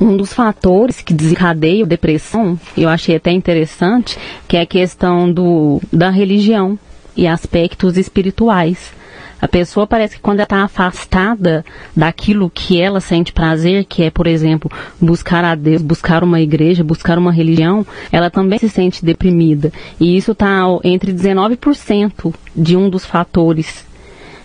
[0.00, 5.80] um dos fatores que desencadeiam depressão, eu achei até interessante, que é a questão do,
[5.92, 6.78] da religião
[7.16, 8.92] e aspectos espirituais.
[9.40, 11.64] A pessoa parece que quando ela está afastada
[11.96, 16.84] daquilo que ela sente prazer, que é, por exemplo, buscar a Deus, buscar uma igreja,
[16.84, 19.72] buscar uma religião, ela também se sente deprimida.
[19.98, 23.84] E isso está entre 19% de um dos fatores.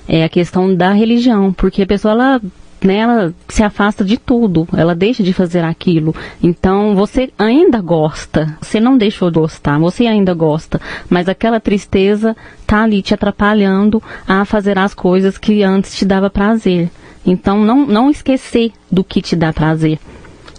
[0.08, 2.42] É a questão da religião, porque a pessoa ela
[2.84, 6.16] né, ela se afasta de tudo, ela deixa de fazer aquilo.
[6.42, 12.36] Então você ainda gosta, você não deixou de gostar, você ainda gosta, mas aquela tristeza
[12.66, 16.90] tá ali te atrapalhando a fazer as coisas que antes te dava prazer.
[17.26, 20.00] Então não, não esquecer do que te dá prazer.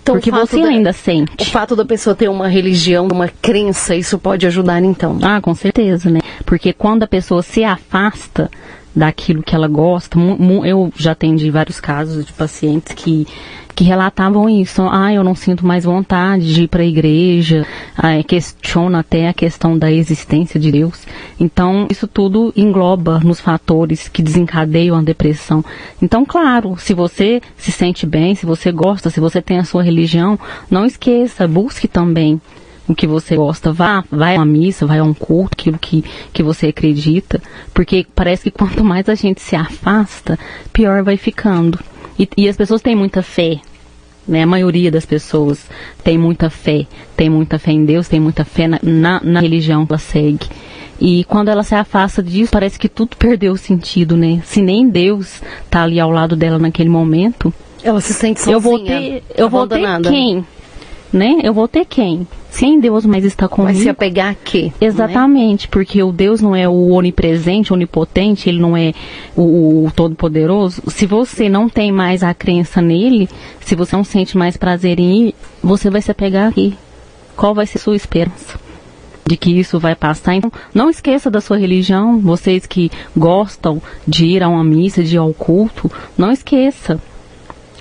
[0.03, 1.43] Então, Porque você da, ainda sente.
[1.43, 5.19] O fato da pessoa ter uma religião, uma crença, isso pode ajudar então.
[5.21, 6.21] Ah, com certeza, né?
[6.47, 8.51] Porque quando a pessoa se afasta
[8.99, 10.19] daquilo que ela gosta.
[10.65, 13.27] Eu já atendi vários casos de pacientes que,
[13.75, 14.83] que relatavam isso.
[14.91, 17.65] Ah, eu não sinto mais vontade de ir para a igreja.
[17.97, 21.07] Ah, questiona até a questão da existência de Deus.
[21.39, 25.65] Então, isso tudo engloba nos fatores que desencadeiam a depressão.
[26.03, 29.83] Então, claro, se você se sente bem, se você gosta, se você tem a sua
[29.83, 32.41] religião, não esqueça, busque também
[32.89, 36.03] o que você gosta, vá, vai a uma missa, vai a um culto, aquilo que,
[36.33, 37.41] que você acredita,
[37.75, 40.39] porque parece que quanto mais a gente se afasta,
[40.73, 41.79] pior vai ficando.
[42.19, 43.61] E, e as pessoas têm muita fé,
[44.27, 44.43] né?
[44.43, 45.69] A maioria das pessoas
[46.03, 49.87] tem muita fé, tem muita fé em Deus, tem muita fé na, na, na religião
[49.87, 50.47] que ela segue.
[51.01, 54.43] E quando ela se afasta disso, parece que tudo perdeu o sentido, né?
[54.45, 58.61] Se nem Deus tá ali ao lado dela naquele momento, ela se sente sozinha, eu
[58.61, 60.45] vou ter, eu vou ter quem
[61.13, 61.41] né?
[61.43, 62.27] Eu vou ter quem?
[62.51, 63.73] Sem Deus mais está comigo.
[63.73, 64.73] Vai se apegar a quê?
[64.81, 65.69] Exatamente, né?
[65.71, 68.93] porque o Deus não é o onipresente, onipotente, ele não é
[69.37, 70.83] o, o todo-poderoso.
[70.89, 73.29] Se você não tem mais a crença nele,
[73.61, 76.75] se você não sente mais prazer em ir, você vai se apegar aqui.
[77.37, 78.59] Qual vai ser sua esperança?
[79.29, 80.35] de que isso vai passar.
[80.35, 82.19] Então, não esqueça da sua religião.
[82.19, 86.99] Vocês que gostam de ir a uma missa, de ir ao culto, não esqueça.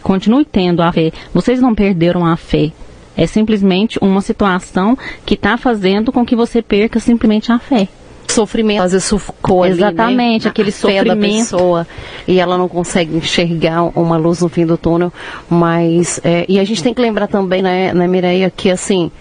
[0.04, 1.14] Continue tendo a fé.
[1.34, 2.74] Vocês não perderam a fé.
[3.18, 7.88] É simplesmente uma situação que está fazendo com que você perca simplesmente a fé
[8.30, 10.50] sofrimento às vezes sufocou Exatamente, ali, né?
[10.50, 11.08] aquele sofrimento.
[11.08, 11.88] da pessoa
[12.28, 15.12] e ela não consegue enxergar uma luz no fim do túnel,
[15.50, 19.12] mas é, e a gente tem que lembrar também, né, né Mireia, que assim,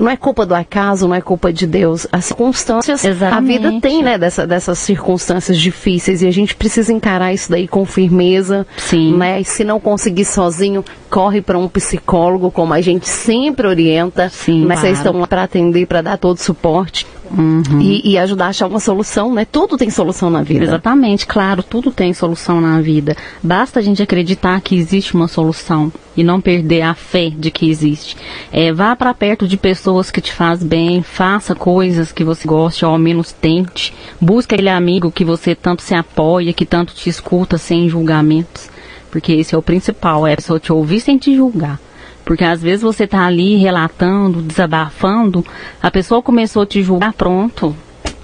[0.00, 2.06] não é culpa do acaso, não é culpa de Deus.
[2.10, 3.66] As circunstâncias, Exatamente.
[3.66, 7.68] a vida tem, né, dessa, dessas circunstâncias difíceis e a gente precisa encarar isso daí
[7.68, 9.16] com firmeza, Sim.
[9.16, 9.40] né?
[9.40, 14.28] E se não conseguir sozinho, corre para um psicólogo, como a gente sempre orienta.
[14.28, 14.74] Sim, né?
[14.74, 14.80] Claro.
[14.80, 17.06] Vocês estão lá para atender, para dar todo o suporte.
[17.30, 17.80] Uhum.
[17.80, 19.44] E, e, ajudar a achar uma solução, né?
[19.44, 20.64] Tudo tem solução na vida.
[20.64, 23.16] Exatamente, claro, tudo tem solução na vida.
[23.42, 27.68] Basta a gente acreditar que existe uma solução e não perder a fé de que
[27.68, 28.16] existe.
[28.52, 32.84] É, vá para perto de pessoas que te faz bem, faça coisas que você goste,
[32.84, 33.92] ou ao menos tente.
[34.20, 38.70] Busque aquele amigo que você tanto se apoia, que tanto te escuta sem julgamentos.
[39.10, 41.80] Porque esse é o principal, é a pessoa te ouvir sem te julgar.
[42.26, 45.46] Porque às vezes você está ali relatando, desabafando,
[45.80, 47.74] a pessoa começou a te julgar, pronto.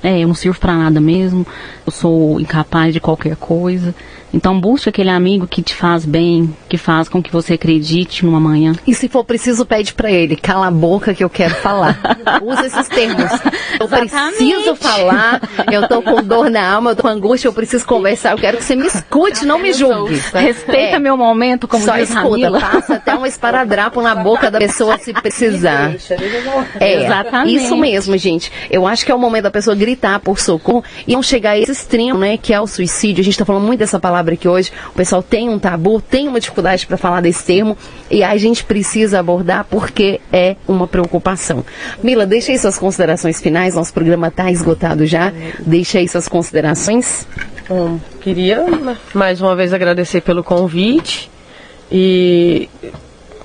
[0.03, 1.47] É, eu não sirvo para nada mesmo,
[1.87, 3.95] eu sou incapaz de qualquer coisa.
[4.33, 8.41] Então busque aquele amigo que te faz bem, que faz com que você acredite numa
[8.41, 8.73] manhã.
[8.87, 11.99] E se for preciso, pede para ele, cala a boca que eu quero falar.
[12.43, 13.31] Usa esses termos.
[13.79, 15.41] Eu preciso falar,
[15.71, 18.57] eu tô com dor na alma, eu tô com angústia, eu preciso conversar, eu quero
[18.57, 20.21] que você me escute, não me julgue.
[20.33, 20.99] Respeita é.
[20.99, 22.61] meu momento, como Só diz escuta, Ramila.
[22.61, 25.95] passa até um esparadrapo na boca da pessoa se precisar.
[26.81, 27.65] É, Exatamente.
[27.65, 28.51] Isso mesmo, gente.
[28.71, 31.59] Eu acho que é o momento da pessoa gritar por socorro e não chegar a
[31.59, 33.21] esse extremo, né, que é o suicídio.
[33.21, 34.73] A gente tá falando muito dessa palavra palavra aqui hoje.
[34.91, 37.77] O pessoal tem um tabu, tem uma dificuldade para falar desse termo
[38.11, 41.65] e a gente precisa abordar porque é uma preocupação.
[42.03, 43.75] Mila, deixa aí suas considerações finais.
[43.75, 45.33] Nosso programa está esgotado já.
[45.61, 47.27] Deixa aí suas considerações.
[47.69, 48.65] Bom, queria
[49.13, 51.31] mais uma vez agradecer pelo convite
[51.91, 52.69] e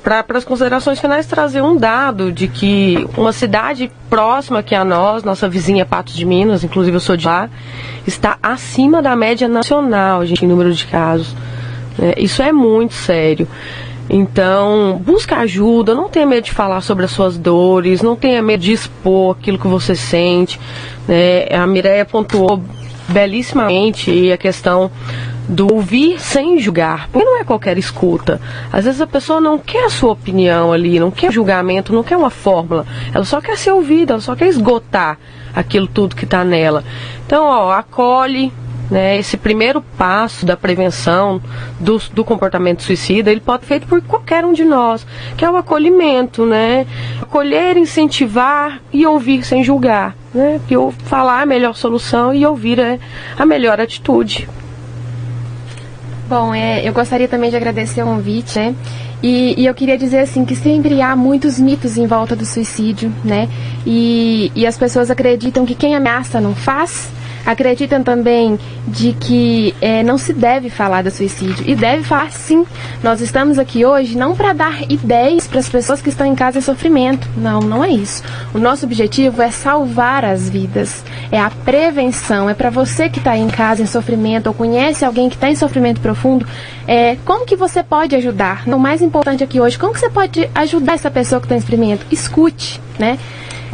[0.08, 5.22] para as considerações finais trazer um dado de que uma cidade próxima que a nós,
[5.22, 7.50] nossa vizinha Patos de Minas, inclusive eu sou de lá,
[8.06, 11.36] está acima da média nacional, gente, em número de casos.
[12.00, 13.50] É, isso é muito sério.
[14.10, 18.62] Então, busca ajuda, não tenha medo de falar sobre as suas dores, não tenha medo
[18.62, 20.58] de expor aquilo que você sente.
[21.06, 21.48] Né?
[21.52, 22.64] A Mireia pontuou
[23.10, 24.90] belíssimamente a questão
[25.48, 28.42] do ouvir sem julgar, porque não é qualquer escuta.
[28.72, 32.18] Às vezes a pessoa não quer a sua opinião ali, não quer julgamento, não quer
[32.18, 35.18] uma fórmula, ela só quer ser ouvida, ela só quer esgotar
[35.56, 36.84] aquilo tudo que está nela.
[37.26, 38.52] Então, ó, acolhe,
[38.92, 41.42] né, esse primeiro passo da prevenção
[41.80, 45.06] do, do, comportamento suicida, ele pode ser feito por qualquer um de nós,
[45.36, 46.86] que é o acolhimento, né?
[47.22, 50.60] Acolher, incentivar e ouvir sem julgar, né?
[51.06, 53.00] Falar é a melhor solução e ouvir é
[53.38, 54.48] a melhor atitude.
[56.28, 58.76] Bom, é, eu gostaria também de agradecer o convite, né?
[59.24, 63.12] E, e, eu queria dizer assim que sempre há muitos mitos em volta do suicídio,
[63.24, 63.48] né?
[63.86, 67.10] E, e as pessoas acreditam que quem ameaça não faz,
[67.48, 71.64] acreditam também de que é, não se deve falar do suicídio.
[71.66, 72.66] E deve falar sim.
[73.02, 76.60] Nós estamos aqui hoje não para dar ideias para as pessoas que estão em casa
[76.60, 77.28] em sofrimento.
[77.38, 78.22] Não, não é isso.
[78.54, 81.06] O nosso objetivo é salvar as vidas.
[81.32, 82.50] É a prevenção.
[82.50, 85.56] É para você que está em casa em sofrimento ou conhece alguém que está em
[85.56, 86.46] sofrimento profundo.
[86.86, 88.68] É, como que você pode ajudar?
[88.68, 91.62] O mais importante aqui hoje, como que você pode ajudar essa pessoa que está em
[91.62, 92.06] sofrimento?
[92.12, 93.18] Escute, né?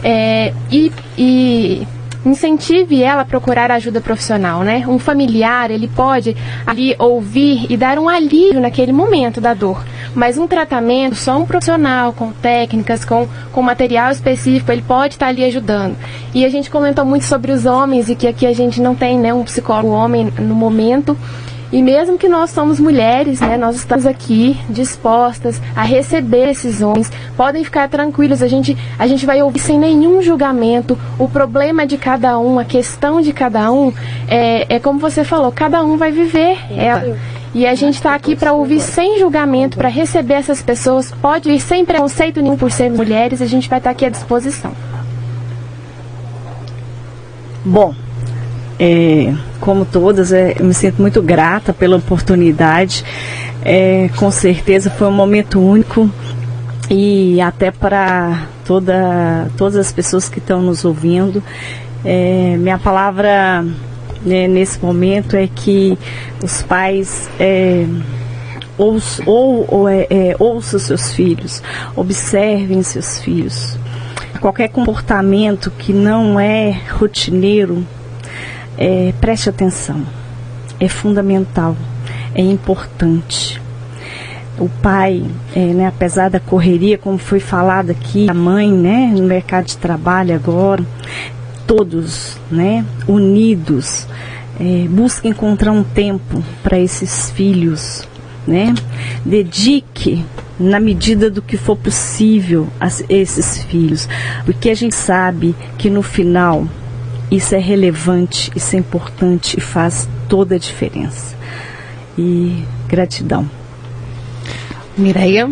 [0.04, 1.88] É, e, e
[2.26, 4.86] incentive ela a procurar ajuda profissional, né?
[4.88, 9.84] Um familiar, ele pode ali ouvir e dar um alívio naquele momento da dor.
[10.16, 15.28] Mas um tratamento, só um profissional, com técnicas, com, com material específico, ele pode estar
[15.28, 15.96] ali ajudando.
[16.34, 19.20] E a gente comentou muito sobre os homens e que aqui a gente não tem
[19.20, 21.18] né, um psicólogo homem no momento.
[21.74, 27.12] E mesmo que nós somos mulheres, né, nós estamos aqui dispostas a receber esses homens.
[27.36, 31.98] Podem ficar tranquilos, a gente, a gente vai ouvir sem nenhum julgamento o problema de
[31.98, 33.92] cada um, a questão de cada um.
[34.28, 37.18] É, é como você falou, cada um vai viver ela.
[37.56, 41.12] E a gente está aqui para ouvir sem julgamento, para receber essas pessoas.
[41.12, 44.10] Pode ir sem preconceito nenhum por ser mulheres, a gente vai estar tá aqui à
[44.10, 44.72] disposição.
[47.66, 47.96] Bom,
[48.80, 53.04] é, como todas, é, eu me sinto muito grata pela oportunidade.
[53.64, 56.10] É, com certeza foi um momento único
[56.90, 61.42] e até para toda, todas as pessoas que estão nos ouvindo.
[62.04, 63.66] É, minha palavra
[64.26, 65.98] né, nesse momento é que
[66.44, 67.86] os pais é,
[68.78, 71.62] ouç, ou, ou, é, é, ouçam seus filhos,
[71.96, 73.78] observem seus filhos.
[74.40, 77.86] Qualquer comportamento que não é rotineiro,
[78.84, 80.04] é, preste atenção.
[80.78, 81.78] É fundamental,
[82.36, 83.62] é importante.
[84.60, 89.24] O pai, é, né, apesar da correria, como foi falado aqui, a mãe, né, no
[89.24, 90.86] mercado de trabalho agora,
[91.66, 94.06] todos, né, unidos,
[94.60, 98.08] é, busquem encontrar um tempo para esses filhos,
[98.46, 98.76] né?
[99.26, 100.24] Dedique
[100.60, 104.08] na medida do que for possível a esses filhos,
[104.46, 106.68] porque a gente sabe que no final
[107.36, 111.36] isso é relevante, isso é importante e faz toda a diferença.
[112.16, 113.50] E gratidão.
[114.96, 115.50] Mireia?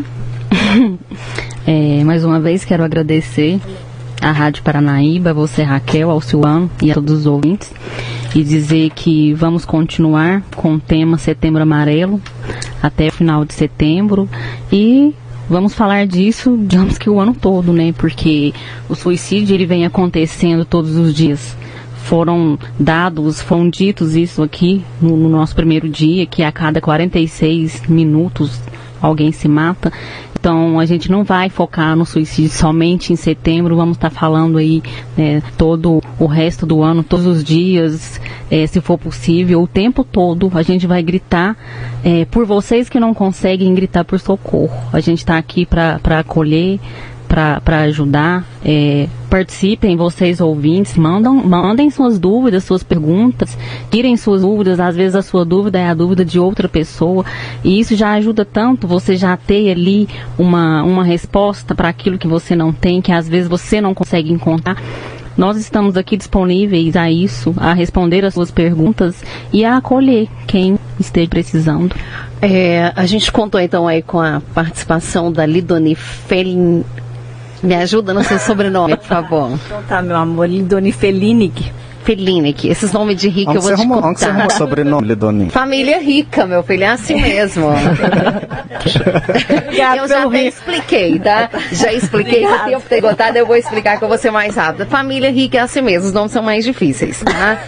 [1.66, 3.60] é, mais uma vez quero agradecer
[4.22, 7.74] à Rádio Paranaíba, você Raquel, ao Silvano e a todos os ouvintes
[8.36, 12.22] e dizer que vamos continuar com o tema Setembro Amarelo
[12.82, 14.30] até o final de setembro
[14.72, 15.16] e
[15.50, 17.94] vamos falar disso, digamos que o ano todo, né?
[17.94, 18.54] Porque
[18.88, 21.56] o suicídio ele vem acontecendo todos os dias
[22.04, 27.84] foram dados, foram ditos isso aqui no, no, nosso primeiro dia, que a cada 46
[27.88, 28.60] minutos
[29.02, 29.92] alguém se mata.
[30.42, 34.58] Então, a gente não vai focar no suicídio somente em setembro, vamos estar tá falando
[34.58, 34.82] aí
[35.16, 40.04] né, todo o resto do ano, todos os dias, é, se for possível, o tempo
[40.04, 41.56] todo, a gente vai gritar
[42.04, 44.76] é, por vocês que não conseguem gritar por socorro.
[44.92, 46.80] A gente está aqui para acolher,
[47.32, 48.46] para ajudar.
[48.64, 53.58] É, participem, vocês ouvintes, mandam, mandem suas dúvidas, suas perguntas,
[53.90, 54.82] tirem suas dúvidas.
[54.82, 57.26] Às vezes a sua dúvida é a dúvida de outra pessoa.
[57.64, 62.28] E isso já ajuda tanto você já ter ali uma, uma resposta para aquilo que
[62.28, 64.76] você não tem, que às vezes você não consegue encontrar.
[65.38, 70.78] Nós estamos aqui disponíveis a isso, a responder as suas perguntas e a acolher quem
[71.00, 71.96] esteja precisando.
[72.42, 76.84] É, a gente contou então aí com a participação da Lidoni Felin,
[77.64, 79.52] me ajuda no seu sobrenome, por favor.
[79.66, 81.72] Então tá, meu amor, Lidoni Felinic.
[82.04, 82.68] Felinic.
[82.68, 84.08] Esses nomes de rica eu vou te contar.
[84.08, 85.50] Onde você arrumou sobrenome, Lidoni?
[85.50, 87.68] Família rica, meu filho, é assim mesmo.
[89.72, 91.50] eu já até expliquei, tá?
[91.72, 94.86] Já expliquei, se tempo ter gostado, eu vou explicar que eu vou ser mais rápida.
[94.86, 97.62] Família rica é assim mesmo, os nomes são mais difíceis, tá?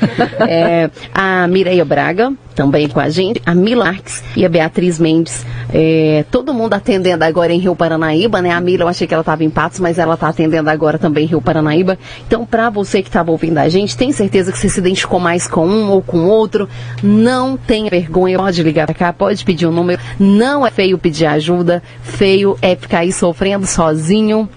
[0.48, 5.46] É, a Mireia Braga, também com a gente, a Milarques e a Beatriz Mendes.
[5.72, 8.52] É, todo mundo atendendo agora em Rio Paranaíba, né?
[8.52, 11.26] A Mila, eu achei que ela estava em Patos, mas ela está atendendo agora também
[11.26, 11.98] em Rio Paranaíba.
[12.28, 15.48] Então, para você que estava ouvindo a gente, tem certeza que você se identificou mais
[15.48, 16.70] com um ou com outro,
[17.02, 20.02] não tenha vergonha, pode ligar para cá, pode pedir um número.
[20.20, 24.48] Não é feio pedir ajuda, feio é ficar aí sofrendo sozinho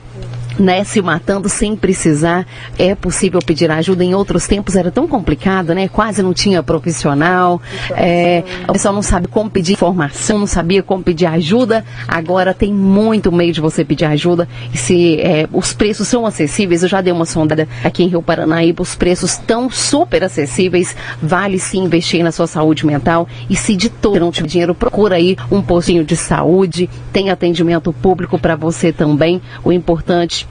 [0.58, 2.46] né, se matando sem precisar.
[2.78, 4.04] É possível pedir ajuda.
[4.04, 5.88] Em outros tempos era tão complicado, né?
[5.88, 7.60] Quase não tinha profissional.
[7.90, 11.84] É, o pessoal não sabe como pedir informação, não sabia como pedir ajuda.
[12.06, 14.48] Agora tem muito meio de você pedir ajuda.
[14.72, 18.22] E se é, os preços são acessíveis, eu já dei uma sondada aqui em Rio
[18.22, 20.96] Paranaíba, os preços estão super acessíveis.
[21.22, 23.28] Vale sim investir na sua saúde mental.
[23.48, 26.88] E se de todo não tiver dinheiro, procura aí um postinho de saúde.
[27.12, 29.40] Tem atendimento público para você também.
[29.64, 30.45] O importante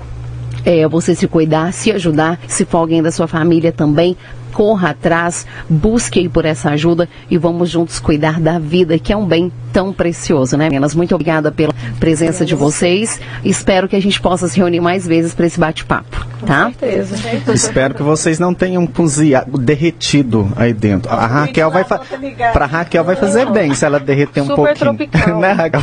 [0.66, 4.18] é, você se cuidar, se ajudar, se for alguém da sua família também,
[4.56, 9.26] corra atrás, busque por essa ajuda e vamos juntos cuidar da vida, que é um
[9.26, 10.96] bem tão precioso, né, meninas?
[10.96, 13.20] Muito obrigada pela presença de vocês.
[13.44, 16.72] Espero que a gente possa se reunir mais vezes para esse bate-papo, tá?
[16.72, 17.54] Com certeza.
[17.54, 21.12] Espero que vocês não tenham cozinhado, derretido aí dentro.
[21.12, 25.40] A Raquel vai para Raquel vai fazer bem se ela derreter um Super pouquinho, tropical.
[25.44, 25.82] né, Raquel?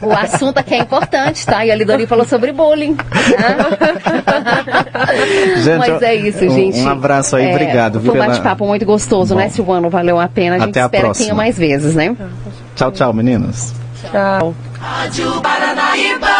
[0.00, 1.66] O, assunto aqui é importante, tá?
[1.66, 2.94] E a Lidoni falou sobre bullying.
[2.94, 3.12] Tá?
[5.62, 6.78] gente, Mas é isso, gente.
[6.78, 8.00] Um abraço aí, é, obrigado.
[8.00, 8.26] Foi um pela...
[8.26, 9.48] bate-papo muito gostoso, né, Bom.
[9.48, 9.90] né, Silvano?
[9.90, 10.56] Valeu a pena.
[10.56, 12.16] A gente Até espera que tenha mais vezes, né?
[12.74, 13.74] Tchau, tchau, meninas.
[14.10, 14.54] Tchau.
[14.80, 16.31] Rádio Paranaíba.